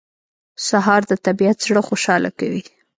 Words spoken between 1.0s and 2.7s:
د طبیعت زړه خوشاله کوي.